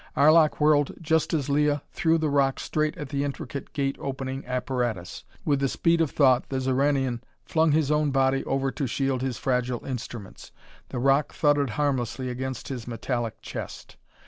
Arlok 0.17 0.59
whirled 0.59 0.95
just 0.99 1.31
as 1.31 1.47
Leah 1.47 1.83
threw 1.91 2.17
the 2.17 2.31
rock 2.31 2.59
straight 2.59 2.97
at 2.97 3.09
the 3.09 3.23
intricate 3.23 3.71
Gate 3.71 3.95
opening 3.99 4.43
apparatus. 4.47 5.25
With 5.45 5.59
the 5.59 5.69
speed 5.69 6.01
of 6.01 6.09
thought 6.09 6.49
the 6.49 6.59
Xoranian 6.59 7.21
flung 7.45 7.71
his 7.71 7.91
own 7.91 8.09
body 8.09 8.43
over 8.45 8.71
to 8.71 8.87
shield 8.87 9.21
his 9.21 9.37
fragile 9.37 9.85
instruments. 9.85 10.51
The 10.89 10.97
rock 10.97 11.35
thudded 11.35 11.69
harmlessly 11.77 12.31
against 12.31 12.69
his 12.69 12.87
metallic 12.87 13.43
chest. 13.43 13.97